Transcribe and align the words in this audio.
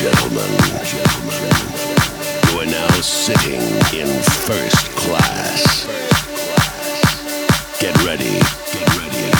gentlemen, 0.00 0.50
you 2.48 2.60
are 2.60 2.64
now 2.64 2.88
sitting 3.02 3.60
in 3.92 4.08
first 4.46 4.88
class. 4.96 5.84
Get 7.78 7.94
ready, 8.06 8.38
get 8.72 8.88
ready 8.96 9.30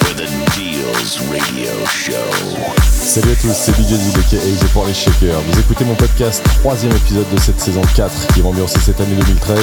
for 0.00 0.14
the 0.14 0.26
Deals 0.56 1.20
Radio 1.30 1.84
Show. 1.84 2.79
Salut 3.00 3.32
à 3.32 3.34
tous, 3.34 3.54
c'est 3.54 3.72
DJ 3.72 3.98
DBK 3.98 4.34
et 4.34 4.66
pour 4.72 4.86
les 4.86 4.92
Shakers. 4.92 5.40
Vous 5.48 5.58
écoutez 5.58 5.84
mon 5.84 5.94
podcast, 5.94 6.44
troisième 6.60 6.92
épisode 6.92 7.28
de 7.32 7.40
cette 7.40 7.58
saison 7.58 7.80
4 7.96 8.34
qui 8.34 8.40
va 8.42 8.50
ambiancer 8.50 8.78
cette 8.78 9.00
année 9.00 9.14
2013. 9.16 9.58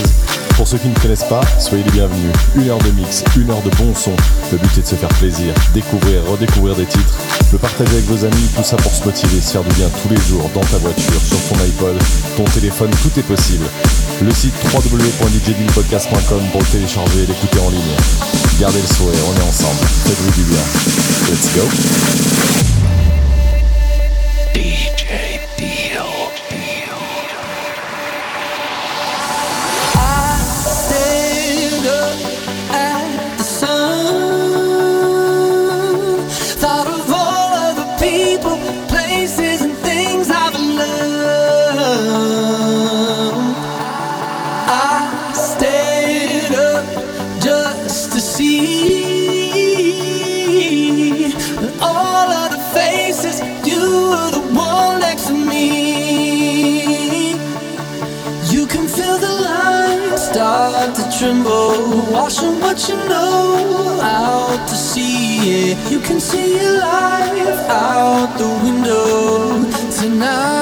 Pour 0.58 0.68
ceux 0.68 0.80
qui 0.80 0.88
ne 0.90 0.96
connaissent 1.00 1.30
pas, 1.30 1.42
soyez 1.60 1.84
les 1.84 1.92
bienvenus. 1.92 2.34
Une 2.56 2.68
heure 2.68 2.80
de 2.80 2.90
mix, 2.92 3.24
une 3.38 3.50
heure 3.52 3.62
de 3.62 3.70
bon 3.78 3.94
son. 3.96 4.12
Le 4.52 4.58
but 4.58 4.78
est 4.78 4.82
de 4.82 4.88
se 4.88 4.96
faire 4.96 5.10
plaisir, 5.10 5.54
découvrir, 5.74 6.26
redécouvrir 6.26 6.76
des 6.76 6.88
titres, 6.88 7.14
le 7.54 7.60
partager 7.60 7.94
avec 7.94 8.06
vos 8.06 8.26
amis, 8.26 8.50
tout 8.56 8.64
ça 8.64 8.76
pour 8.76 8.92
se 8.92 9.06
motiver, 9.06 9.40
se 9.40 9.52
faire 9.52 9.64
du 9.64 9.74
bien 9.76 9.88
tous 10.02 10.10
les 10.10 10.22
jours, 10.28 10.50
dans 10.56 10.66
ta 10.66 10.78
voiture, 10.80 11.22
sur 11.22 11.40
ton 11.48 11.64
iPod, 11.64 11.96
ton 12.36 12.44
téléphone, 12.46 12.90
tout 13.04 13.20
est 13.20 13.24
possible. 13.24 13.66
Le 14.22 14.32
site 14.32 14.56
www.djdpodcast.com 14.74 16.42
pour 16.52 16.62
le 16.62 16.68
télécharger 16.68 17.24
et 17.24 17.28
l'écouter 17.28 17.60
en 17.60 17.70
ligne. 17.70 17.96
Gardez 18.60 18.82
le 18.82 18.96
sourire, 18.96 19.22
on 19.30 19.40
est 19.40 19.48
ensemble. 19.48 19.86
Faites-vous 20.06 20.32
du 20.32 20.50
bien. 20.50 20.64
Let's 21.30 21.54
go. 21.56 22.77
Sea. 64.78 65.72
Yeah. 65.72 65.90
You 65.90 66.00
can 66.00 66.20
see 66.20 66.60
your 66.60 66.78
life 66.80 67.70
out 67.70 68.38
the 68.38 68.50
window 68.64 69.64
tonight. 70.00 70.57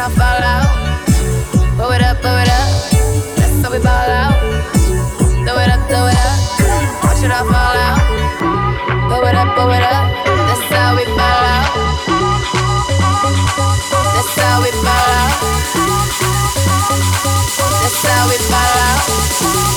all 0.00 0.10
fall 0.10 0.42
out. 0.42 0.64
Blow 1.76 1.92
it 1.92 2.00
up, 2.02 2.20
blow 2.22 2.36
it 2.38 2.48
up. 2.48 2.68
That's 3.36 3.60
how 3.62 3.70
we 3.70 3.78
ball 3.78 4.10
out. 4.22 4.32
Throw 5.44 5.58
it 5.60 5.68
up, 5.68 5.80
throw 5.88 6.06
it 6.08 6.16
up. 6.16 6.38
Watch 7.04 7.22
it 7.22 7.30
all 7.30 7.44
fall 7.44 7.76
out. 7.86 8.00
Blow 9.08 9.22
it 9.28 9.34
up, 9.34 9.54
blow 9.54 9.70
it 9.70 9.82
up. 9.82 10.04
That's 10.48 10.64
how 10.72 10.96
we 10.96 11.04
ball 11.04 11.44
out. 11.54 11.68
That's 14.14 14.34
how 14.40 14.62
we 14.62 14.70
ball 14.84 15.10
out. 15.20 15.34
That's 17.82 18.00
how 18.06 18.28
we 18.30 18.36
ball 18.48 18.76
out. 18.88 19.69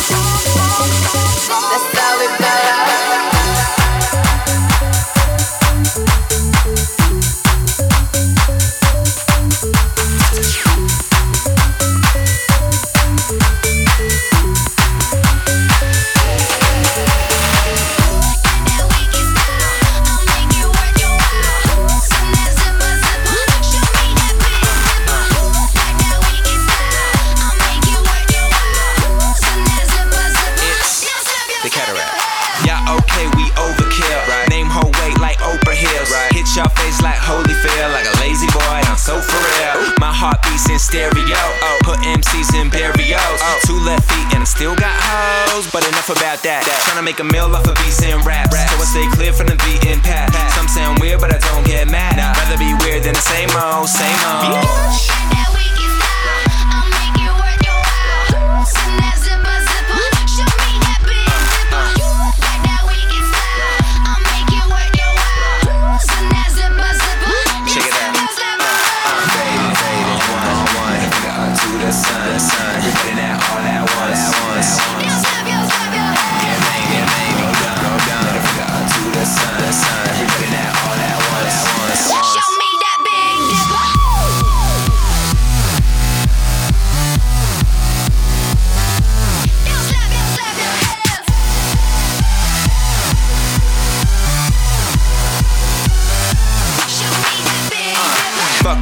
that. 46.43 46.63
that. 46.67 46.79
Trying 46.85 46.99
to 46.99 47.05
make 47.05 47.19
a 47.19 47.27
meal 47.27 47.49
off 47.55 47.67
of 47.67 47.75
beats 47.81 48.03
and 48.03 48.23
rap. 48.25 48.51
So 48.51 48.59
I 48.59 48.85
stay 48.85 49.07
clear 49.15 49.33
from 49.33 49.47
the 49.47 49.57
beaten 49.63 49.99
path. 50.01 50.31
path. 50.31 50.53
Some 50.55 50.67
sound 50.67 50.99
weird, 50.99 51.19
but 51.19 51.33
I 51.33 51.39
don't 51.39 51.65
get 51.65 51.89
mad. 51.89 52.17
Nah. 52.19 52.35
Rather 52.37 52.59
be 52.59 52.75
weird 52.85 53.03
than 53.03 53.15
the 53.15 53.25
same 53.25 53.49
old, 53.55 53.89
same 53.89 54.19
old. 54.27 54.59
Bitch. 54.61 55.22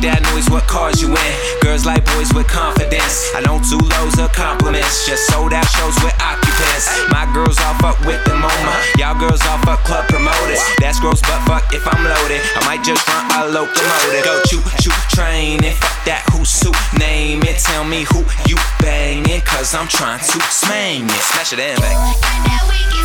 that 0.02 0.22
noise, 0.34 0.50
what 0.50 0.66
cars 0.66 1.02
you 1.02 1.14
in? 1.14 1.34
Girls 1.62 1.86
like 1.86 2.02
boys 2.18 2.34
with 2.34 2.50
confidence. 2.50 3.30
I 3.38 3.42
don't 3.46 3.62
do 3.70 3.78
loads 3.78 4.18
of 4.18 4.34
compliments, 4.34 5.06
just 5.06 5.30
sold 5.30 5.54
out 5.54 5.66
shows 5.78 5.94
with 6.02 6.14
occupants. 6.18 6.90
My 7.14 7.30
girls 7.34 7.62
all 7.62 7.78
fuck 7.78 7.98
with 8.02 8.18
the 8.26 8.34
MoMA, 8.34 8.74
y'all 8.98 9.18
girls 9.18 9.42
all 9.46 9.62
fuck 9.62 9.86
club 9.86 10.10
promoters. 10.10 10.62
That's 10.82 11.00
gross, 11.00 11.22
but 11.22 11.40
fuck 11.46 11.70
if 11.74 11.86
I'm 11.86 12.02
loaded. 12.02 12.42
I 12.58 12.66
might 12.66 12.84
just 12.84 13.06
run 13.08 13.30
my 13.30 13.46
locomotive. 13.46 14.26
Go 14.26 14.42
choo 14.50 14.62
choo 14.82 14.96
train 15.14 15.62
and 15.62 15.76
fuck 15.78 15.98
that 16.10 16.26
who's 16.34 16.50
suit. 16.50 16.76
Name 16.98 17.46
it, 17.46 17.62
tell 17.62 17.86
me 17.86 18.04
who 18.10 18.26
you 18.50 18.58
banging, 18.82 19.42
cause 19.46 19.78
I'm 19.78 19.88
trying 19.88 20.20
to 20.20 20.38
smang 20.50 21.06
it. 21.06 21.22
Smash 21.30 21.54
it 21.54 21.62
in, 21.62 21.78
baby. 21.78 23.01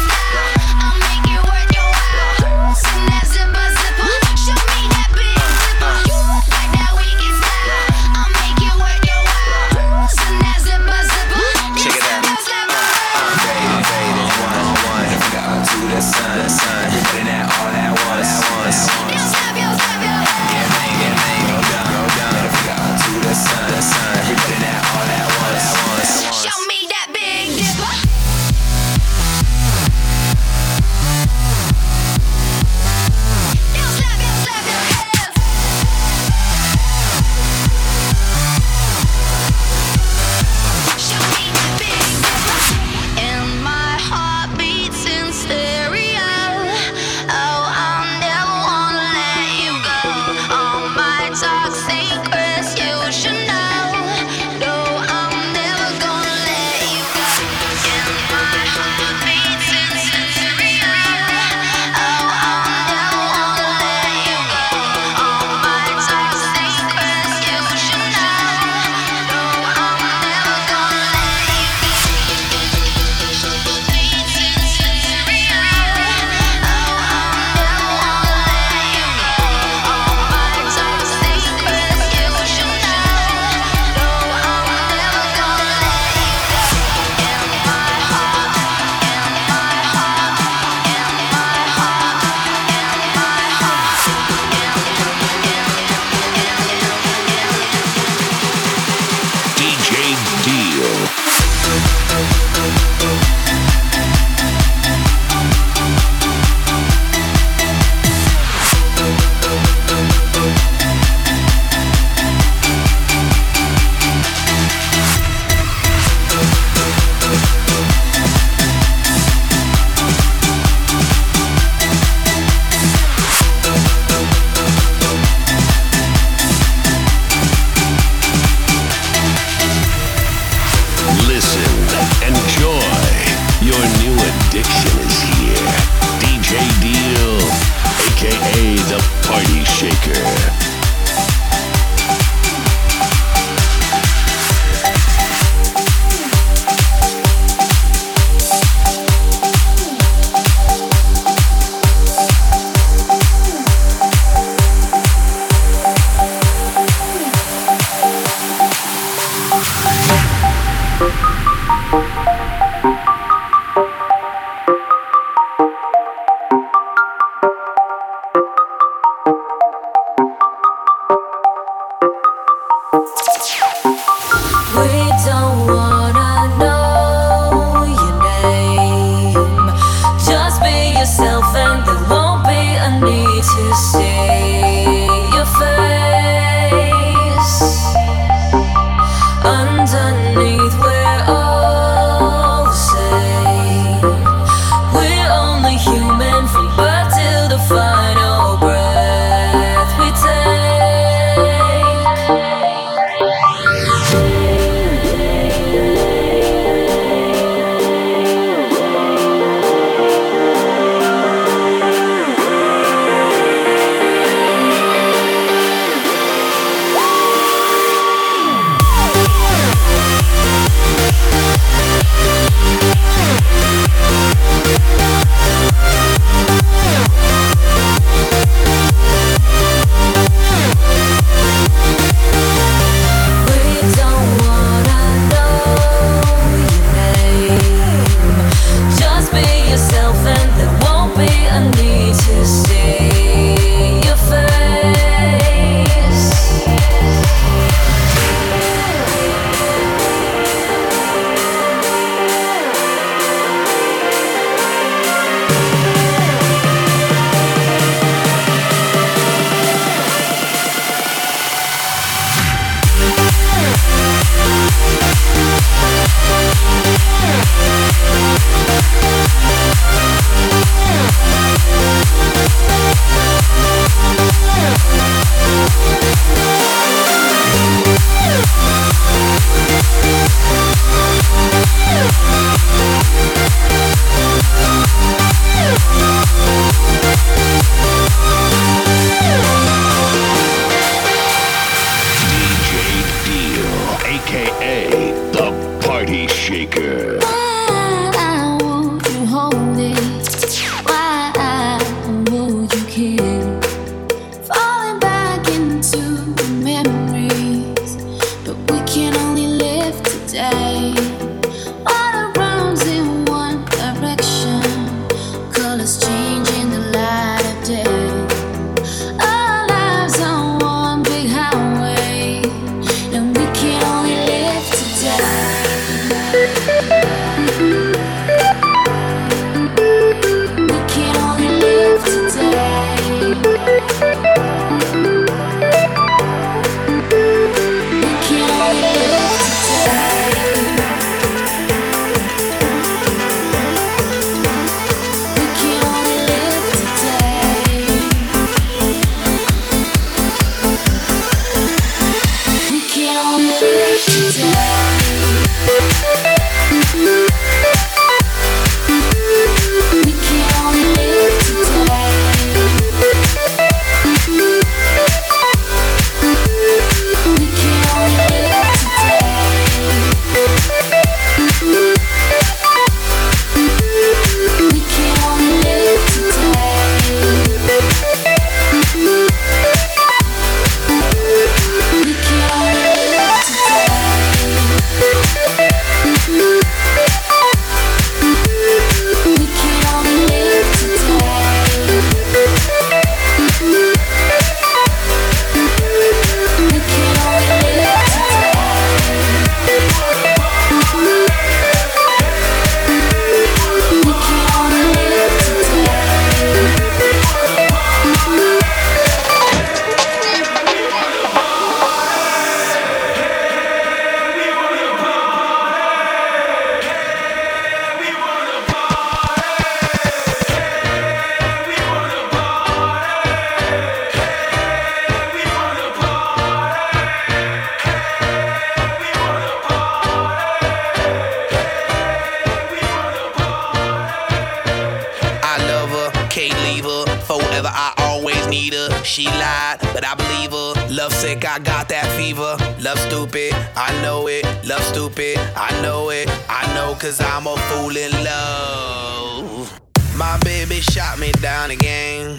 My 450.77 450.81
shot 450.81 451.19
me 451.19 451.33
down 451.41 451.71
again. 451.71 452.39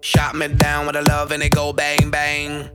Shot 0.00 0.36
me 0.36 0.46
down 0.46 0.86
with 0.86 0.94
a 0.94 1.02
love 1.02 1.32
and 1.32 1.42
it 1.42 1.50
go 1.50 1.72
bang 1.72 2.08
bang. 2.08 2.70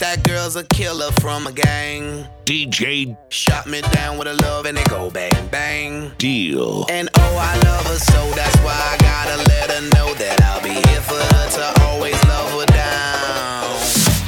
That 0.00 0.24
girl's 0.24 0.56
a 0.56 0.64
killer 0.64 1.12
from 1.20 1.46
a 1.46 1.52
gang. 1.52 2.26
DJ 2.44 3.16
Shot 3.28 3.68
me 3.68 3.80
down 3.92 4.18
with 4.18 4.26
a 4.26 4.34
love 4.42 4.66
and 4.66 4.76
it 4.76 4.88
go 4.88 5.08
bang 5.08 5.46
bang. 5.52 6.10
Deal. 6.18 6.84
And 6.90 7.08
oh, 7.14 7.36
I 7.38 7.54
love 7.62 7.86
her 7.86 8.00
so 8.00 8.28
that's 8.32 8.56
why 8.56 8.74
I 8.74 8.96
gotta 8.98 9.36
let 9.48 9.70
her 9.70 9.82
know 9.94 10.12
that 10.14 10.42
I'll 10.42 10.60
be 10.60 10.74
here 10.90 11.02
for 11.02 11.14
her 11.14 11.48
to 11.48 11.82
always 11.82 12.18
love 12.24 12.50
her 12.58 12.66
down. 12.74 13.70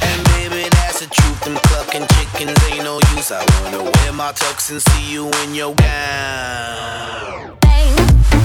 And 0.07 0.23
baby, 0.39 0.69
that's 0.69 1.01
the 1.01 1.07
truth. 1.07 1.41
Them 1.43 1.55
clucking 1.67 2.07
chickens 2.15 2.57
ain't 2.71 2.85
no 2.85 3.01
use. 3.13 3.29
I 3.29 3.43
wanna 3.59 3.83
wear 3.83 4.13
my 4.13 4.31
tux 4.31 4.71
and 4.71 4.81
see 4.81 5.11
you 5.11 5.29
in 5.43 5.53
your 5.53 5.75
gown. 5.75 7.57
Bang, 7.59 7.59
bang, 7.59 8.44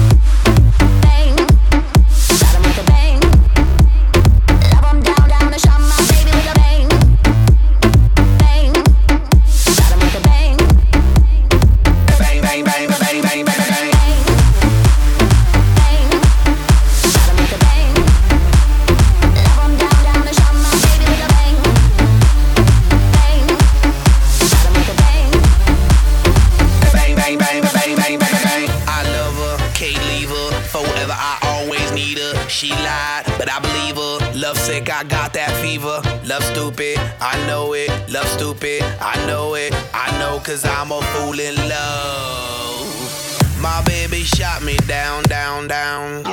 Love 36.31 36.45
stupid, 36.45 36.97
I 37.19 37.45
know 37.45 37.73
it. 37.73 37.89
Love 38.09 38.25
stupid, 38.25 38.81
I 39.01 39.21
know 39.27 39.55
it. 39.55 39.73
I 39.93 40.17
know 40.17 40.39
cause 40.39 40.63
I'm 40.63 40.89
a 40.89 41.01
fool 41.01 41.37
in 41.37 41.53
love. 41.67 43.59
My 43.59 43.83
baby 43.85 44.23
shot 44.23 44.63
me 44.63 44.77
down, 44.87 45.23
down, 45.23 45.67
down. 45.67 46.23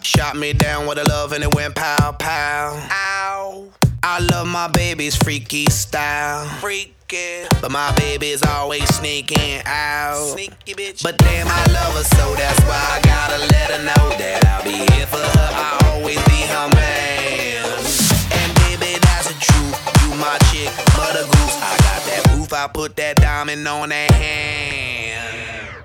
Shot 0.00 0.36
me 0.36 0.54
down 0.54 0.86
with 0.86 0.96
a 0.96 1.04
love 1.10 1.32
and 1.32 1.44
it 1.44 1.54
went 1.54 1.74
pow, 1.74 2.12
pow. 2.12 2.80
Ow. 2.90 3.68
I 4.02 4.20
love 4.20 4.46
my 4.46 4.68
baby's 4.68 5.16
freaky 5.16 5.66
style. 5.66 6.46
Freaky. 6.58 7.44
But 7.60 7.70
my 7.70 7.94
baby's 7.96 8.42
always 8.42 8.88
sneaking 8.88 9.60
out. 9.66 10.32
Sneaky 10.32 10.72
bitch. 10.72 11.02
But 11.02 11.18
damn, 11.18 11.46
I 11.46 11.66
love 11.74 11.92
her 11.92 12.04
so 12.04 12.34
that's 12.36 12.60
why 12.60 12.82
I 12.90 13.02
gotta 13.04 13.38
let 13.52 13.70
her 13.70 13.82
know 13.84 14.16
that 14.16 14.46
I'll 14.46 14.64
be 14.64 14.94
here 14.94 15.06
for 15.06 15.18
her. 15.18 15.48
I'll 15.52 15.98
always 15.98 16.24
be 16.24 16.40
her 16.46 16.68
man. 16.74 17.85
My 20.26 20.38
chick, 20.50 20.70
mother 20.96 21.24
goose. 21.24 21.56
I 21.62 21.76
got 21.78 22.02
that 22.06 22.22
proof. 22.26 22.52
I 22.52 22.66
put 22.66 22.96
that 22.96 23.16
diamond 23.16 23.66
on 23.68 23.90
that 23.90 24.10
hand. 24.10 25.75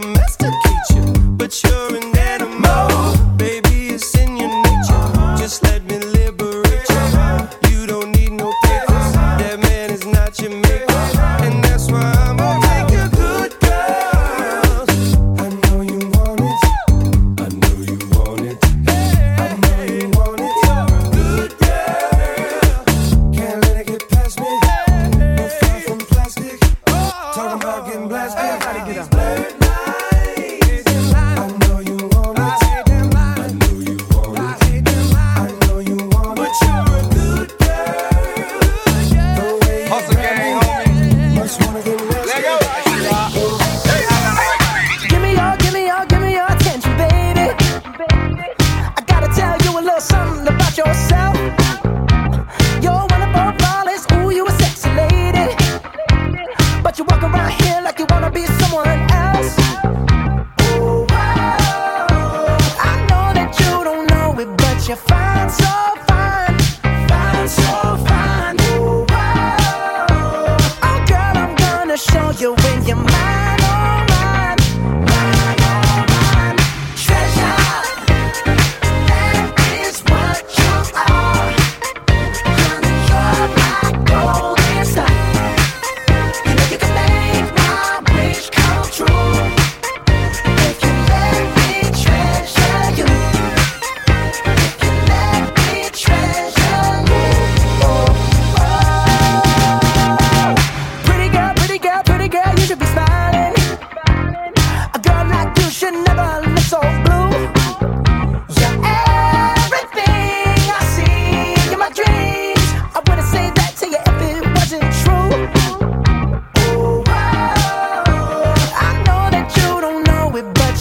semester 0.00 0.49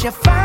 you 0.10 0.14
find 0.14 0.39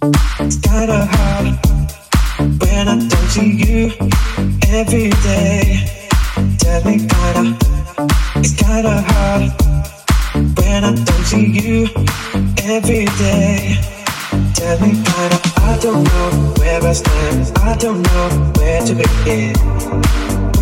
It's 0.00 0.56
kinda 0.58 1.08
hard 1.10 1.58
when 2.62 2.88
I 2.88 2.96
don't 3.08 3.28
see 3.30 3.50
you 3.50 3.90
every 4.68 5.10
day. 5.10 5.82
Tell 6.58 6.84
me, 6.84 6.98
kinda. 6.98 7.58
It's 8.36 8.52
kinda 8.52 9.02
hard 9.08 9.52
when 10.56 10.84
I 10.84 10.92
don't 10.94 11.24
see 11.24 11.46
you 11.46 11.88
every 12.64 13.06
day. 13.18 13.78
Tell 14.54 14.78
me, 14.80 14.90
kinda. 15.02 15.40
I 15.66 15.78
don't 15.80 16.04
know 16.04 16.54
where 16.58 16.80
to 16.80 16.94
start. 16.94 17.58
I 17.64 17.74
don't 17.76 18.02
know 18.02 18.52
where 18.58 18.80
to 18.82 18.94
begin 18.94 19.54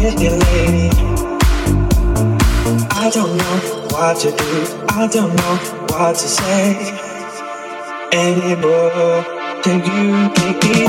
with 0.01 0.19
you, 0.19 0.31
lady. 0.31 0.91
I 2.91 3.11
don't 3.11 3.37
know 3.37 3.57
what 3.93 4.19
to 4.21 4.31
do. 4.31 4.67
I 4.89 5.07
don't 5.09 5.35
know 5.37 5.57
what 5.91 6.15
to 6.17 6.29
say 6.29 7.06
anymore 8.17 9.25
till 9.63 9.77
you 9.77 10.29
take 10.35 10.63
me. 10.65 10.87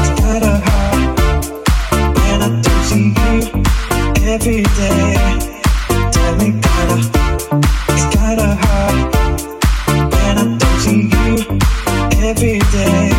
It's 0.00 0.10
kinda 0.20 0.52
hard 0.66 1.00
when 2.16 2.38
I 2.42 2.48
don't 2.64 2.84
see 2.88 3.08
you 3.20 3.34
every 4.32 4.62
day. 4.80 5.14
Tell 6.14 6.34
me, 6.40 6.48
kinda, 6.64 6.96
it's 7.92 8.06
kinda 8.16 8.48
hard 8.62 8.96
when 10.12 10.34
I 10.42 10.46
don't 10.60 10.78
see 10.84 11.02
you 11.14 11.28
every 12.28 12.58
day. 12.76 13.10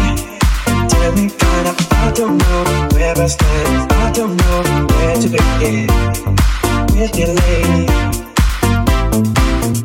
Tell 0.92 1.12
me, 1.18 1.26
kinda, 1.42 1.74
I 2.06 2.12
don't 2.20 2.38
know 2.42 2.60
where 2.94 3.16
I 3.26 3.28
stand. 3.28 3.92
I 4.06 4.12
don't 4.12 4.36
know 4.42 4.58
where 4.92 5.16
to 5.22 5.28
begin 5.38 5.88
with 6.96 7.14
your 7.20 7.34
lady. 7.44 7.86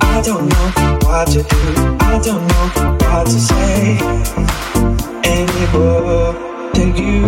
I 0.01 0.23
don't 0.23 0.49
know. 0.49 0.84
I 1.27 2.21
don't 2.23 2.47
know 2.47 2.99
what 3.01 3.25
to 3.25 3.41
say 3.41 3.97
anymore. 5.25 6.35
You. 6.95 7.25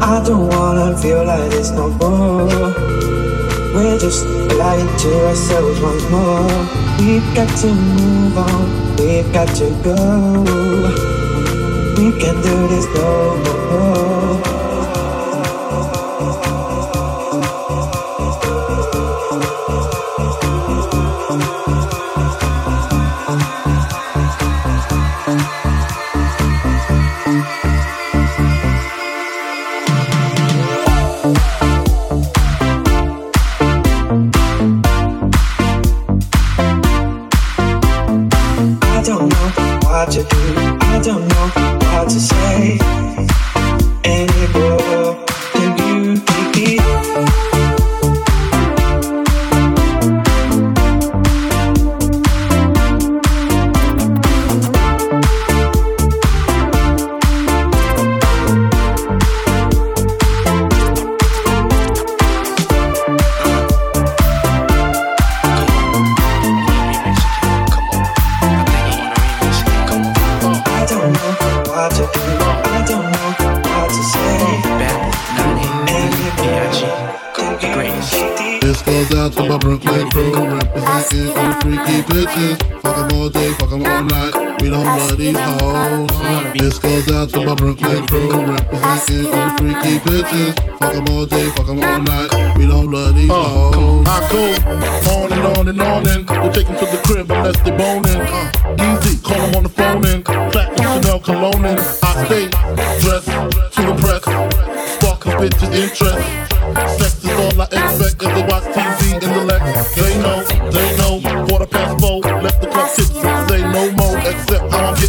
I 0.00 0.22
don't 0.24 0.48
wanna 0.48 0.96
feel 0.98 1.24
like 1.24 1.50
this 1.50 1.70
no 1.72 1.88
more. 1.90 2.72
We're 3.74 3.98
just 3.98 4.37
Lie 4.58 4.96
to 4.98 5.26
ourselves 5.28 5.80
once 5.80 6.10
more. 6.10 6.42
We've 6.98 7.22
got 7.32 7.48
to 7.60 7.68
move 7.72 8.36
on, 8.36 8.96
we've 8.96 9.32
got 9.32 9.48
to 9.56 9.70
go. 9.84 9.94
We 11.96 12.10
can 12.18 12.34
do 12.42 12.66
this 12.66 12.86
no 12.92 13.36
more. 13.70 14.67
don't 39.08 39.30
know 39.30 39.78
what 39.84 40.10
to 40.10 40.22
do. 40.22 40.36
I 40.82 41.00
don't 41.02 41.26
know 41.28 41.78
what 41.94 42.10
to 42.10 42.20
say. 42.20 43.47
bitches. 82.18 82.82
Fuck 82.82 82.96
them 82.96 83.18
all 83.18 83.28
day, 83.28 83.52
fuck 83.54 83.70
them 83.70 83.86
all 83.86 84.02
night. 84.02 84.62
We 84.62 84.70
don't 84.70 84.84
love 84.84 85.16
these 85.16 85.38
hoes. 85.38 86.10
This 86.58 86.78
goes 86.78 87.10
out 87.12 87.28
to 87.30 87.44
my 87.44 87.54
Brooklyn 87.54 88.06
crew, 88.06 88.30
representing 88.30 89.32
all 89.34 89.50
freaky 89.58 89.98
bitches. 90.02 90.78
Fuck 90.78 90.92
them 90.94 91.06
all 91.14 91.26
day, 91.26 91.50
fuck 91.50 91.66
them 91.66 91.82
all 91.82 92.00
night. 92.00 92.56
We 92.56 92.66
don't 92.66 92.90
love 92.90 93.14
these 93.14 93.30
uh, 93.30 93.34
hoes. 93.34 94.06
I 94.08 94.28
go 94.32 94.42
on 95.14 95.32
and 95.32 95.58
on 95.58 95.68
and 95.68 95.80
on 95.80 96.08
and 96.08 96.28
we'll 96.42 96.52
take 96.52 96.66
them 96.66 96.78
to 96.78 96.86
the 96.86 97.00
crib 97.06 97.30
unless 97.30 97.60
they 97.62 97.70
boning. 97.70 98.20
Uh, 98.20 98.98
easy, 98.98 99.18
call 99.22 99.38
them 99.38 99.54
on 99.56 99.62
the 99.62 99.68
phone 99.68 100.04
and 100.06 100.24
platinum 100.24 101.02
Chanel 101.02 101.20
cologne 101.20 101.64
and 101.64 101.80
I 102.02 102.24
stay 102.26 102.48
dressed 103.00 103.30
to 103.76 103.90
impress. 103.90 104.24
Fuck 104.98 105.26
a 105.26 105.30
bitch's 105.38 105.70
interest. 105.70 106.48
Sex 106.98 107.24
is 107.24 107.30
all 107.30 107.62
I 107.62 107.66
expect 107.66 108.22
as 108.22 108.28
I 108.28 108.46
watch 108.46 108.64
TV 108.74 109.22
in 109.22 109.32
the 109.32 109.44
Lex. 109.44 109.94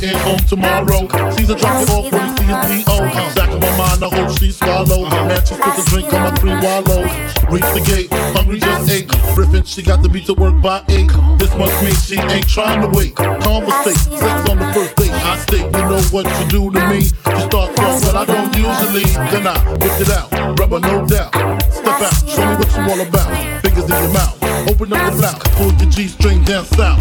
in 0.04 0.16
on 0.28 0.38
tomorrow. 0.48 1.08
Caesar 1.36 1.56
drop 1.56 1.84
it 1.84 1.90
off 1.90 2.10
from 2.10 2.36
CSBO. 2.36 3.36
Back 3.36 3.50
of 3.50 3.62
my 3.62 3.78
mind, 3.78 4.04
I 4.04 4.10
hope 4.10 4.38
she 4.38 4.52
swallow. 4.52 5.10
Matches 5.10 5.52
uh-huh. 5.52 5.76
took 5.76 5.86
a 5.86 5.90
drink 5.90 6.14
on 6.14 6.22
my 6.22 6.32
three 6.36 6.58
wallows. 6.60 7.12
Reach 7.52 7.70
the 7.74 7.84
gate, 7.86 8.08
hungry 8.34 8.60
just 8.60 8.90
ate. 8.90 9.08
Riffin', 9.36 9.66
she 9.66 9.82
got 9.82 10.04
to 10.04 10.10
be 10.10 10.22
to 10.22 10.34
work 10.34 10.62
by 10.62 10.84
eight. 10.90 11.12
This 11.38 11.54
must 11.56 11.84
mean 11.84 11.96
she 11.96 12.20
ain't 12.20 12.48
trying 12.48 12.82
to 12.82 12.88
wait. 12.88 13.16
Conversate, 13.16 13.98
sex 13.98 14.50
on 14.50 14.58
the 14.60 14.72
first 14.74 14.96
date. 14.96 15.12
I 15.12 15.38
state, 15.38 15.66
you 15.66 15.72
know 15.72 16.02
what 16.12 16.26
you 16.26 16.48
do 16.48 16.72
to 16.72 16.90
me. 16.90 17.00
You 17.00 17.42
start 17.50 17.76
throwing 17.76 18.02
what 18.04 18.16
I 18.16 18.26
don't 18.26 18.56
usually. 18.56 19.10
Then 19.32 19.48
I 19.48 19.58
whip 19.80 20.00
it 20.00 20.10
out, 20.10 20.60
rubber 20.60 20.80
no 20.80 21.06
doubt. 21.06 21.34
Step 21.72 22.02
out, 22.02 22.30
show 22.30 22.46
me 22.46 22.56
what 22.56 22.70
you 22.76 22.82
all 22.92 23.08
about. 23.08 23.62
Fingers 23.62 23.84
in 23.86 23.90
your 23.90 24.14
mouth 24.14 24.39
open 24.70 24.94
up 24.94 25.12
the 25.12 25.18
block. 25.18 25.44
Pull 25.58 25.72
the 25.72 25.86
G 25.86 26.08
string 26.08 26.44
down 26.44 26.66
south. 26.66 27.00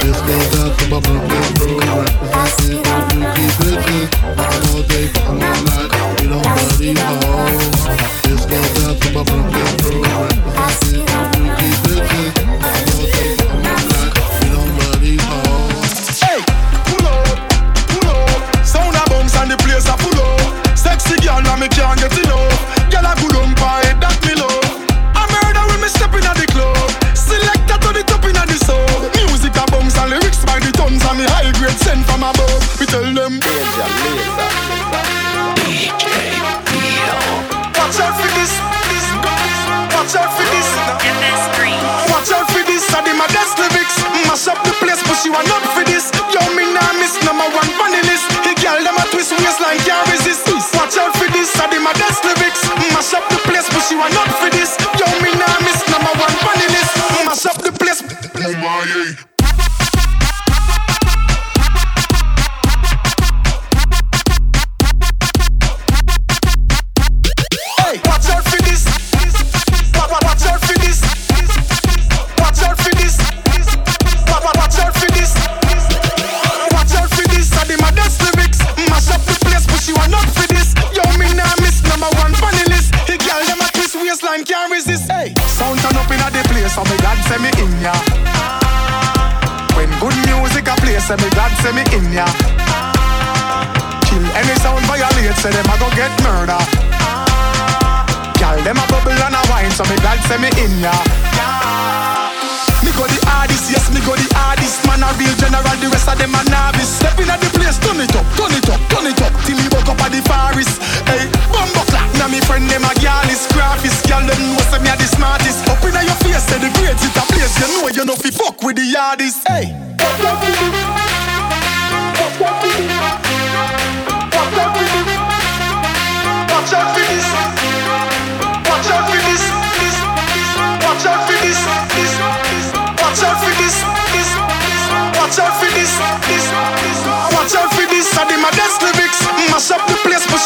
This 0.00 0.18
goes 0.20 0.48
down 0.52 0.76
to 0.76 0.84
my 0.88 1.00
Brooklyn 1.00 1.42
crew. 1.56 1.78
Representing 1.80 2.82
the 2.82 2.88
Brooklyn 2.88 3.50
bitches. 3.60 4.08
I'm 4.24 4.64
all 4.72 4.82
day, 4.88 5.06
I'm 5.26 5.42
all 5.42 5.60
night. 5.68 5.90
We 6.20 6.24
don't 6.32 6.42
bloody 6.42 6.92
hoes. 6.96 7.82
This 8.24 8.42
goes 8.46 8.70
down 8.80 8.94
to 8.96 9.08
my 9.12 9.22
Brooklyn 9.24 9.74
crew. 9.84 10.02
Representing 10.02 11.15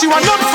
she 0.01 0.07
want 0.07 0.25
nothing. 0.25 0.50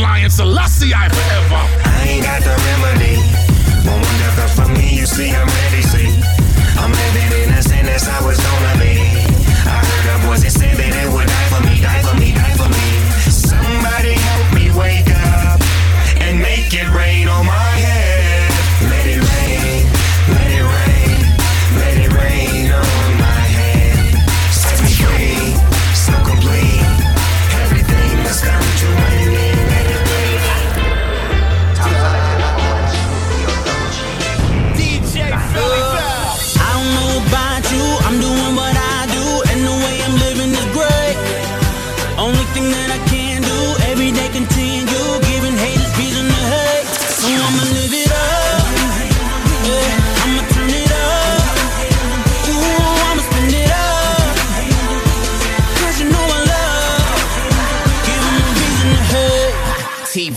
Lion, 0.00 0.30
Selassie 0.30 0.94
I 0.94 1.08
forever. 1.12 1.60
I 1.84 2.08
ain't 2.08 2.24
got 2.24 2.40
the 2.40 2.56
remedy. 2.56 3.20
More 3.84 4.00
death 4.16 4.56
from 4.56 4.72
me, 4.72 4.96
you 4.96 5.04
see 5.04 5.28
I'm 5.28 5.46
ready, 5.46 5.82
see. 5.82 6.08
I'm 6.80 6.90
living 6.90 7.30
in 7.44 7.52
a 7.52 7.62
sin, 7.62 7.84
that's 7.84 8.06
how 8.06 8.26
it's 8.30 8.40
gonna 8.40 8.80
be. 8.80 8.96
I 9.68 9.76
heard 9.76 10.06
a 10.16 10.26
voice 10.26 10.42
that 10.42 10.52
said 10.56 10.76
that 10.80 10.92
it 10.96 11.08
would 11.12 11.28
die 11.28 11.48
for 11.52 11.60
me, 11.68 11.74
die 11.84 12.00
for 12.00 12.16
me, 12.16 12.32
die 12.32 12.56
for 12.56 12.68
me. 12.72 12.86
Somebody 13.28 14.16
help 14.16 14.46
me 14.56 14.72
wake 14.72 15.10
up 15.36 15.60
and 16.24 16.40
make 16.40 16.72
it 16.72 16.88
rain 16.96 17.28
on 17.28 17.44
my 17.44 17.59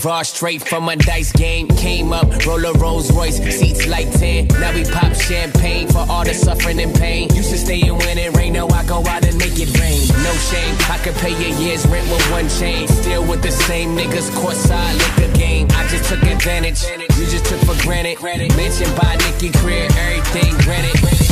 T-Raw 0.04 0.22
straight 0.22 0.68
from 0.68 0.86
a 0.90 0.96
dice 0.96 1.32
game. 1.32 1.66
Came 1.66 2.12
up, 2.12 2.28
roll 2.44 2.62
a 2.66 2.74
Rolls 2.74 3.10
Royce, 3.10 3.38
seats 3.38 3.86
like 3.86 4.10
10. 4.12 4.48
Now 4.60 4.74
we 4.74 4.84
pop 4.84 5.14
champagne 5.14 5.88
for 5.88 6.04
all 6.10 6.24
the 6.24 6.34
suffering 6.34 6.78
and 6.80 6.94
pain. 6.94 7.34
Used 7.34 7.50
to 7.52 7.56
stay 7.56 7.80
in 7.80 7.96
when 7.96 8.18
it 8.18 8.36
rain, 8.36 8.52
now 8.52 8.68
I 8.68 8.84
go 8.84 8.98
out 8.98 9.24
and 9.24 9.38
make 9.38 9.58
it 9.58 9.72
rain. 9.80 10.06
No 10.22 10.32
shame, 10.52 10.76
I 10.90 10.98
could 11.02 11.14
pay 11.14 11.32
a 11.32 11.58
year's 11.58 11.86
rent 11.86 12.06
with 12.10 12.30
one 12.30 12.50
chain. 12.50 12.86
Still 12.86 13.26
with 13.26 13.42
the 13.42 13.50
same 13.50 13.96
niggas, 13.96 14.28
courtside 14.36 14.92
liquor 14.98 15.32
game. 15.38 15.68
I 15.70 15.88
just 15.88 16.04
took 16.10 16.22
advantage, 16.22 16.82
you 17.18 17.24
just 17.24 17.46
took 17.46 17.60
for 17.60 17.80
granted. 17.82 18.20
Mentioned 18.56 18.94
by 18.96 19.16
Nicky 19.24 19.48
Career, 19.58 19.88
everything 19.96 20.54
granted. 20.64 21.23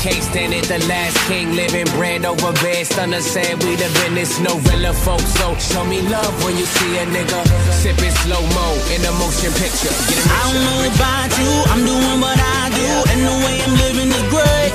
Can't 0.00 0.24
stand 0.24 0.54
it, 0.54 0.64
the 0.64 0.80
last 0.88 1.12
king 1.28 1.52
living 1.52 1.84
brand 1.92 2.24
over 2.24 2.52
bed. 2.64 2.86
Stunner 2.86 3.20
said 3.20 3.62
we 3.64 3.76
the 3.76 3.84
business, 4.00 4.40
no 4.40 4.56
real 4.72 4.94
folks. 4.94 5.28
So 5.36 5.52
show 5.60 5.84
me 5.84 6.00
love 6.00 6.32
when 6.42 6.56
you 6.56 6.64
see 6.64 6.96
a 6.96 7.04
nigga 7.04 7.44
sipping 7.68 8.10
slow 8.24 8.40
mo 8.40 8.66
in 8.96 9.04
a 9.04 9.12
motion 9.20 9.52
picture. 9.60 9.92
Get 10.08 10.24
I 10.24 10.40
don't 10.48 10.64
know 10.64 10.80
about 10.88 11.30
you, 11.36 11.52
I'm 11.68 11.84
doing 11.84 12.16
what 12.16 12.40
I 12.40 12.72
do, 12.72 12.88
and 13.12 13.20
the 13.28 13.34
way 13.44 13.56
I'm 13.60 13.74
living 13.76 14.08
is 14.08 14.24
great. 14.32 14.72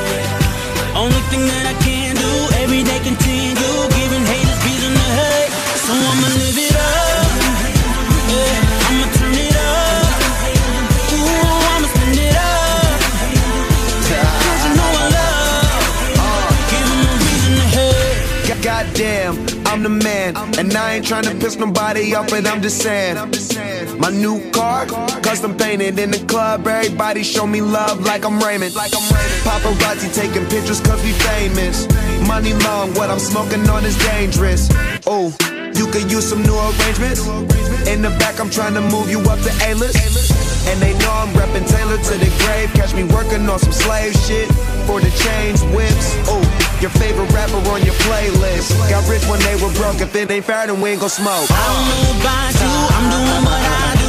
Only 0.93 1.21
thing 1.33 1.49
that 1.49 1.73
I 1.73 1.75
can 1.81 2.13
do, 2.13 2.31
every 2.61 2.85
day 2.85 3.01
continue, 3.01 3.73
giving 3.97 4.25
haters 4.29 4.61
reason 4.61 4.93
to 4.93 5.07
hate. 5.09 5.51
So 5.89 5.91
I'ma 5.91 6.29
live 6.37 6.57
it 6.69 6.74
Goddamn, 18.65 19.45
I'm 19.67 19.83
the 19.83 19.89
man. 19.89 20.35
And 20.57 20.73
I 20.73 20.95
ain't 20.95 21.05
trying 21.05 21.25
to 21.25 21.35
piss 21.35 21.55
nobody 21.55 22.15
off, 22.15 22.31
but 22.31 22.47
I'm 22.47 22.63
just 22.63 22.81
saying. 22.81 23.15
My 23.99 24.09
new 24.09 24.41
car, 24.49 24.87
custom 25.21 25.55
painted 25.55 25.99
in 25.99 26.09
the 26.09 26.17
club. 26.25 26.65
Everybody 26.65 27.21
show 27.21 27.45
me 27.45 27.61
love 27.61 28.01
like 28.07 28.25
I'm 28.25 28.39
Raymond. 28.39 28.73
Paparazzi 28.73 30.11
taking 30.15 30.47
pictures 30.47 30.81
cause 30.81 30.99
we 31.03 31.11
famous. 31.11 31.87
Money 32.27 32.53
long, 32.65 32.91
what 32.95 33.11
I'm 33.11 33.19
smoking 33.19 33.69
on 33.69 33.85
is 33.85 33.95
dangerous. 33.99 34.67
Oh, 35.05 35.29
you 35.75 35.85
could 35.85 36.11
use 36.11 36.27
some 36.27 36.41
new 36.41 36.57
arrangements. 36.57 37.21
In 37.85 38.01
the 38.01 38.09
back, 38.17 38.39
I'm 38.39 38.49
trying 38.49 38.73
to 38.73 38.81
move 38.81 39.11
you 39.11 39.19
up 39.29 39.37
to 39.41 39.53
A-list. 39.69 40.01
And 40.65 40.81
they 40.81 40.97
know 40.97 41.11
I'm 41.13 41.29
reppin' 41.37 41.69
Taylor 41.69 41.97
to 41.97 42.13
the 42.17 42.33
grave. 42.41 42.73
Catch 42.73 42.95
me 42.95 43.03
working 43.03 43.47
on 43.47 43.59
some 43.59 43.71
slave 43.71 44.15
shit 44.25 44.47
for 44.89 44.99
the 44.99 45.11
chains, 45.21 45.61
whips. 45.65 46.17
Oh, 46.25 46.41
your 46.81 46.91
favorite 46.91 47.31
rapper 47.31 47.57
on 47.69 47.83
your 47.83 47.95
playlist. 48.05 48.71
Got 48.89 49.07
rich 49.09 49.25
when 49.27 49.39
they 49.41 49.55
were 49.61 49.71
broke. 49.73 50.01
If 50.01 50.15
it 50.15 50.29
ain't 50.31 50.45
fair, 50.45 50.67
then 50.67 50.81
we 50.81 50.91
ain't 50.91 51.01
gon' 51.01 51.09
smoke. 51.09 51.47
I 51.49 51.63
don't 51.71 51.85
know 51.89 52.19
about 52.19 52.53
you, 52.61 52.73
I'm 52.95 53.05
doing 53.11 53.43
what 53.45 53.63
I 53.63 53.95
do, 54.01 54.04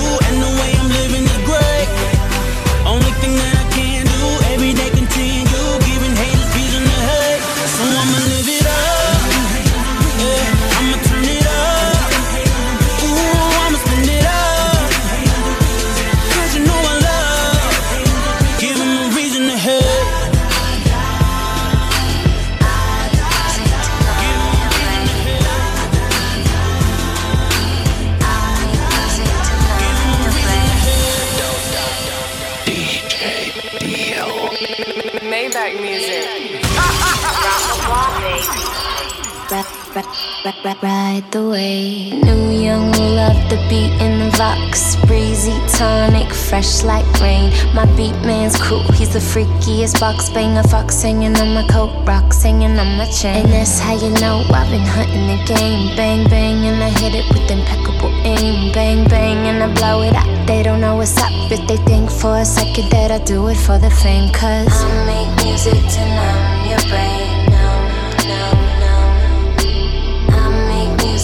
ride, 40.82 41.24
the 41.32 41.49
way. 41.49 42.11
New 42.11 42.51
young 42.51 42.92
love 42.92 43.38
the 43.51 43.57
beat 43.68 43.92
in 44.01 44.18
the 44.20 44.36
Vox. 44.36 44.97
Breezy 45.07 45.59
tonic, 45.76 46.32
fresh 46.32 46.82
like 46.82 47.07
rain. 47.20 47.53
My 47.74 47.86
beat 47.97 48.14
man's 48.22 48.57
cool, 48.61 48.82
he's 48.92 49.12
the 49.12 49.18
freakiest 49.18 49.99
box 50.01 50.30
banger. 50.30 50.62
Fox 50.64 51.03
hanging 51.03 51.36
on 51.36 51.55
my 51.55 51.66
coat, 51.68 51.90
rocks 52.07 52.42
hanging 52.42 52.78
on 52.78 52.97
my 52.99 53.07
chain. 53.07 53.44
And 53.44 53.53
that's 53.53 53.78
how 53.78 53.94
you 53.94 54.11
know 54.20 54.44
I've 54.53 54.70
been 54.70 54.86
hunting 54.86 55.26
the 55.26 55.42
game. 55.47 55.97
Bang, 55.97 56.28
bang, 56.28 56.64
and 56.66 56.82
I 56.82 56.90
hit 56.90 57.14
it 57.14 57.26
with 57.32 57.51
impeccable 57.51 58.12
aim. 58.24 58.72
Bang, 58.72 59.09
bang, 59.09 59.49
and 59.49 59.62
I 59.62 59.74
blow 59.74 60.03
it 60.03 60.14
up. 60.14 60.47
They 60.47 60.62
don't 60.62 60.80
know 60.80 60.97
what's 60.97 61.16
up 61.18 61.32
if 61.51 61.66
they 61.66 61.78
think 61.88 62.11
for 62.11 62.36
a 62.36 62.44
second 62.44 62.90
that 62.90 63.11
I 63.11 63.18
do 63.24 63.49
it 63.49 63.57
for 63.57 63.78
the 63.78 63.90
fame. 63.90 64.32
Cause 64.32 64.84
I 64.84 65.07
make 65.07 65.44
music 65.44 65.74
to 65.74 66.01
numb 66.16 66.70
your 66.70 66.80
brain. 66.90 67.36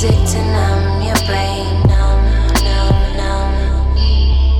music 0.02 0.32
to 0.32 0.42
numb 0.42 1.02
your 1.02 1.14
brain. 1.26 1.64
Numb, 1.86 2.24
numb, 2.66 2.98
numb. 3.16 3.54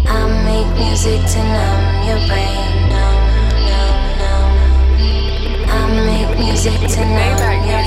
I 0.07 0.23
make 0.47 0.71
music 0.79 1.21
to 1.33 1.39
numb 1.43 1.85
your 2.07 2.21
brain. 2.29 2.63
Numb, 2.93 3.27
numb, 3.67 3.99
numb. 4.23 4.55
I 5.69 5.81
make 6.07 6.39
music 6.39 6.79
to 6.79 7.01
numb 7.01 7.67
your 7.67 7.75
brain. 7.75 7.82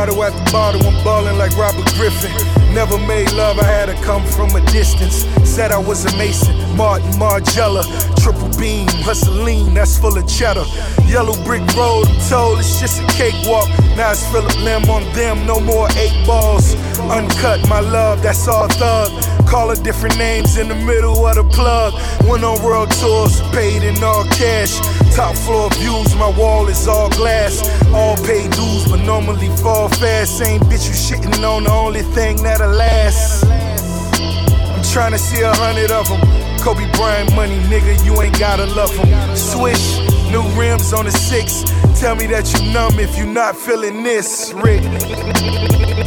At 0.00 0.06
the 0.06 0.50
bottom, 0.50 0.80
I'm 0.86 1.04
ballin' 1.04 1.36
like 1.36 1.54
Robert 1.58 1.84
Griffin. 1.92 2.32
Never 2.72 2.96
made 2.96 3.30
love, 3.32 3.58
I 3.58 3.64
had 3.64 3.86
to 3.86 3.94
come 4.02 4.24
from 4.24 4.48
a 4.56 4.64
distance. 4.72 5.26
Said 5.44 5.72
I 5.72 5.78
was 5.78 6.06
a 6.10 6.16
Mason, 6.16 6.56
Martin 6.74 7.10
Margiela, 7.20 7.84
triple 8.22 8.48
beam, 8.58 8.88
hustling, 9.04 9.74
that's 9.74 9.98
full 9.98 10.16
of 10.16 10.26
cheddar. 10.26 10.64
Yellow 11.04 11.36
brick 11.44 11.60
road, 11.76 12.08
I'm 12.08 12.28
told 12.30 12.60
it's 12.60 12.80
just 12.80 13.02
a 13.02 13.06
cakewalk. 13.08 13.68
Now 13.94 14.12
it's 14.12 14.26
Phillip 14.32 14.56
Lim 14.64 14.88
on 14.88 15.04
them, 15.12 15.44
no 15.46 15.60
more 15.60 15.86
eight 15.96 16.16
balls. 16.26 16.74
Uncut, 17.12 17.68
my 17.68 17.80
love, 17.80 18.22
that's 18.22 18.48
all 18.48 18.68
thug. 18.68 19.12
Call 19.50 19.70
her 19.70 19.82
different 19.82 20.16
names 20.16 20.58
in 20.58 20.68
the 20.68 20.76
middle 20.76 21.26
of 21.26 21.34
the 21.34 21.42
plug. 21.42 21.92
Went 22.28 22.44
on 22.44 22.62
world 22.62 22.88
tours, 22.92 23.40
paid 23.50 23.82
in 23.82 24.00
all 24.00 24.22
cash. 24.26 24.78
Top 25.16 25.34
floor 25.34 25.68
views, 25.70 26.14
my 26.14 26.30
wall 26.38 26.68
is 26.68 26.86
all 26.86 27.10
glass. 27.10 27.58
All 27.92 28.16
paid 28.18 28.52
dues, 28.52 28.86
but 28.88 29.00
normally 29.00 29.48
fall 29.56 29.88
fast. 29.88 30.38
Same 30.38 30.60
bitch 30.60 30.86
you 30.86 30.94
shitting 30.94 31.42
on, 31.42 31.64
the 31.64 31.72
only 31.72 32.02
thing 32.14 32.40
that'll 32.44 32.70
last. 32.70 33.44
I'm 33.44 34.84
trying 34.84 35.10
to 35.10 35.18
see 35.18 35.42
a 35.42 35.52
hundred 35.52 35.90
of 35.90 36.06
them. 36.06 36.20
Kobe 36.60 36.88
Bryant 36.92 37.34
money, 37.34 37.58
nigga, 37.66 38.04
you 38.04 38.22
ain't 38.22 38.38
gotta 38.38 38.66
love 38.66 38.94
them. 38.94 39.36
Swish, 39.36 39.98
new 40.30 40.46
rims 40.54 40.92
on 40.92 41.06
the 41.06 41.10
six. 41.10 41.64
Tell 41.98 42.14
me 42.14 42.26
that 42.28 42.46
you 42.54 42.72
numb 42.72 43.00
if 43.00 43.18
you 43.18 43.26
not 43.26 43.56
feeling 43.56 44.04
this, 44.04 44.52
Rick. 44.52 44.82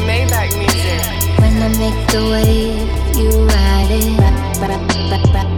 Maybach 0.08 0.58
music. 0.58 1.40
When 1.40 1.62
I 1.62 1.68
make 1.78 2.08
the 2.08 2.22
wave, 2.32 3.03
you 3.16 3.30
ride 3.48 3.88
it. 3.90 4.20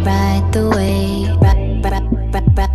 Ride 0.06 0.52
the 0.52 0.70
wave. 0.70 1.36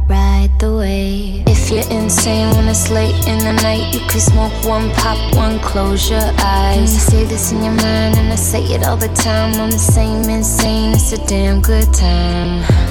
Ride 0.08 0.58
the 0.58 0.76
wave. 0.76 1.44
If 1.46 1.70
you're 1.70 1.88
insane 1.90 2.50
when 2.56 2.68
it's 2.68 2.90
late 2.90 3.14
in 3.28 3.38
the 3.38 3.52
night, 3.62 3.94
you 3.94 4.00
can 4.00 4.20
smoke 4.20 4.52
one, 4.64 4.90
pop 4.92 5.18
one, 5.36 5.60
close 5.60 6.10
your 6.10 6.30
eyes. 6.38 6.92
You 6.94 7.00
say 7.00 7.24
this 7.24 7.52
in 7.52 7.62
your 7.62 7.74
mind, 7.74 8.16
and 8.18 8.32
I 8.32 8.36
say 8.36 8.62
it 8.62 8.84
all 8.84 8.96
the 8.96 9.08
time. 9.08 9.54
I'm 9.60 9.70
the 9.70 9.78
same 9.78 10.28
insane, 10.28 10.92
it's 10.92 11.12
a 11.12 11.26
damn 11.26 11.60
good 11.60 11.92
time. 11.94 12.89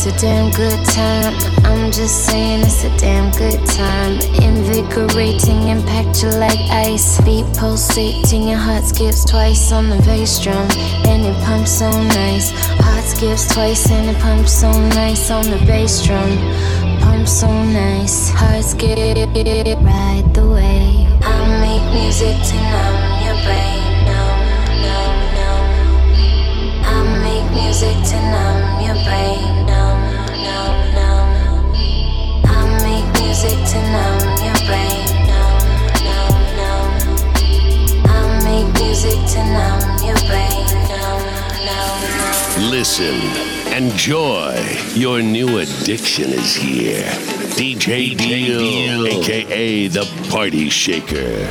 It's 0.00 0.06
a 0.06 0.16
damn 0.20 0.52
good 0.52 0.86
time. 0.86 1.34
I'm 1.64 1.90
just 1.90 2.26
saying 2.26 2.60
it's 2.60 2.84
a 2.84 2.98
damn 2.98 3.32
good 3.32 3.58
time. 3.66 4.12
Invigorating, 4.40 5.66
impact 5.66 6.22
you 6.22 6.28
like 6.38 6.60
ice. 6.70 7.20
Beat 7.22 7.44
pulsating, 7.58 8.46
your 8.46 8.58
heart 8.58 8.84
skips 8.84 9.24
twice 9.24 9.72
on 9.72 9.90
the 9.90 9.96
bass 10.06 10.38
drum, 10.38 10.68
and 11.04 11.26
it 11.26 11.34
pumps 11.42 11.80
so 11.80 11.90
nice. 11.90 12.52
Heart 12.78 13.04
skips 13.06 13.52
twice, 13.52 13.90
and 13.90 14.14
it 14.14 14.22
pumps 14.22 14.52
so 14.52 14.70
nice 14.70 15.32
on 15.32 15.42
the 15.50 15.58
bass 15.66 16.06
drum. 16.06 16.30
Pumps 17.00 17.40
so 17.40 17.48
nice. 17.50 18.30
Heart 18.30 18.66
skip, 18.66 19.34
ride 19.82 20.30
the 20.32 20.46
wave. 20.46 21.10
I 21.26 21.58
make 21.58 21.82
music 21.92 22.38
to 22.38 22.54
numb 22.54 22.98
your 23.26 23.38
brain. 23.42 23.82
Numb, 24.06 24.46
numb, 24.86 25.18
numb. 25.34 25.66
I 26.86 27.02
make 27.18 27.50
music 27.50 27.96
to 28.10 28.16
numb 28.30 28.67
Listen, 42.70 43.72
enjoy. 43.72 44.54
Your 44.94 45.20
new 45.20 45.58
addiction 45.58 46.30
is 46.30 46.54
here. 46.54 47.04
DJ 47.56 48.16
Deal, 48.16 49.06
aka 49.06 49.88
the 49.88 50.04
Party 50.30 50.68
Shaker. 50.68 51.48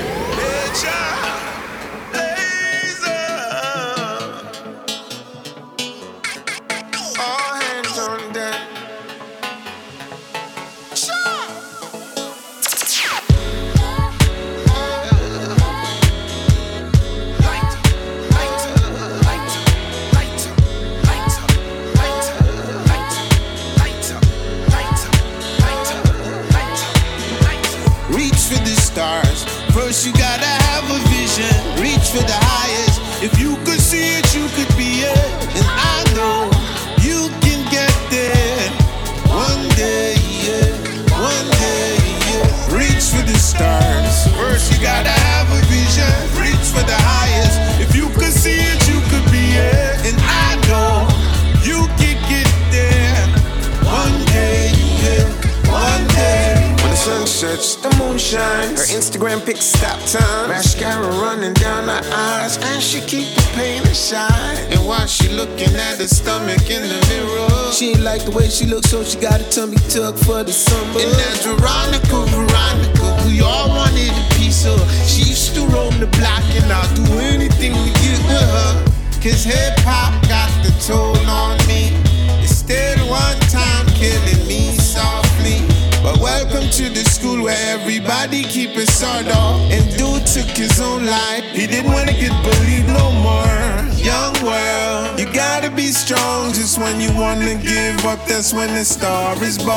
That's 98.48 98.56
when 98.56 98.74
the 98.76 98.86
star 98.86 99.36
is 99.44 99.58
born. 99.58 99.76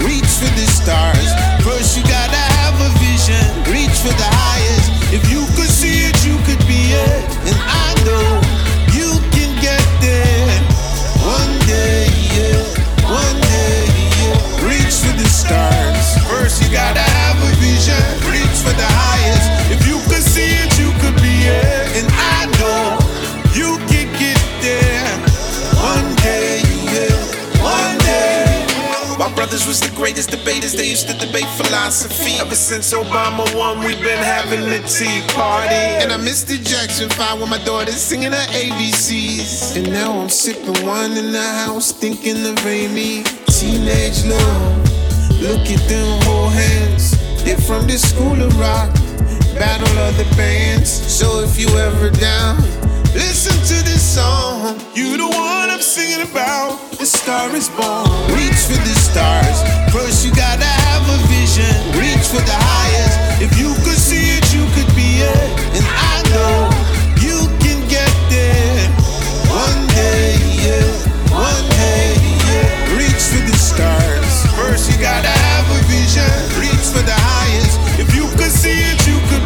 Reach 0.00 0.32
for 0.40 0.48
the 0.56 0.64
stars. 0.72 1.28
First, 1.60 1.98
you 1.98 2.02
gotta 2.04 2.40
have 2.56 2.80
a 2.80 2.88
vision. 2.96 3.44
Reach 3.68 3.92
for 4.00 4.08
the 4.08 4.24
highest. 4.24 5.12
If 5.12 5.30
you 5.30 5.44
philosophy. 31.82 32.38
Ever 32.40 32.54
since 32.54 32.92
Obama 32.92 33.42
won, 33.56 33.80
we've 33.80 34.00
been 34.00 34.22
having 34.22 34.60
the 34.60 34.78
Tea 34.86 35.20
Party. 35.34 35.74
And 36.02 36.12
I 36.12 36.16
missed 36.16 36.46
the 36.46 36.58
Jackson 36.58 37.08
5 37.10 37.40
with 37.40 37.50
my 37.50 37.58
daughter 37.64 37.90
singing 37.90 38.32
her 38.32 38.46
ABCs. 38.54 39.76
And 39.76 39.90
now 39.92 40.12
I'm 40.20 40.28
sipping 40.28 40.86
wine 40.86 41.16
in 41.16 41.32
the 41.32 41.42
house, 41.42 41.90
thinking 41.92 42.46
of 42.46 42.64
Amy. 42.66 43.24
Teenage 43.46 44.24
love, 44.24 45.42
look 45.42 45.66
at 45.66 45.82
them 45.88 46.22
whole 46.22 46.48
hands. 46.48 47.18
They're 47.42 47.58
from 47.58 47.86
the 47.86 47.98
school 47.98 48.40
of 48.40 48.52
rock, 48.60 48.92
battle 49.58 49.98
of 50.06 50.16
the 50.16 50.28
bands. 50.36 50.88
So 50.90 51.40
if 51.40 51.58
you 51.58 51.68
ever 51.78 52.10
down, 52.10 52.62
listen 53.14 53.58
to 53.70 53.76
this 53.82 54.02
song. 54.02 54.78
You 54.94 55.16
the 55.16 55.26
one 55.26 55.70
I'm 55.70 55.80
singing 55.80 56.30
about. 56.30 56.78
The 56.98 57.06
star 57.06 57.50
is 57.54 57.68
born. 57.70 58.06
Reach 58.30 58.62
for 58.70 58.78
the 58.78 58.94
stars. 58.94 59.58
First, 59.92 60.24
you 60.24 60.32
gotta 60.34 60.64
a 60.64 60.71
vision. 61.52 62.00
Reach 62.00 62.26
for 62.28 62.40
the 62.40 62.56
highest. 62.56 63.42
If 63.42 63.58
you 63.58 63.74
could 63.84 63.98
see 63.98 64.38
it, 64.38 64.44
you 64.54 64.64
could 64.74 64.88
be 64.96 65.20
it. 65.20 65.50
And 65.76 65.84
I 65.84 66.22
know 66.32 66.70
you 67.20 67.48
can 67.60 67.80
get 67.88 68.12
there. 68.30 68.88
One 69.52 69.86
day, 69.88 70.36
yeah. 70.64 70.88
One 71.32 71.64
day, 71.76 72.16
yeah. 72.48 72.96
Reach 72.96 73.22
for 73.28 73.42
the 73.44 73.56
stars. 73.56 74.32
First, 74.56 74.90
you 74.90 74.96
gotta 75.00 75.28
have 75.28 75.66
a 75.68 75.80
vision. 75.88 76.32
Reach 76.60 76.86
for 76.88 77.04
the 77.04 77.16
highest. 77.16 78.00
If 78.00 78.14
you 78.14 78.26
could 78.38 78.52
see 78.52 78.78
it, 78.80 79.06
you 79.06 79.18
could 79.28 79.44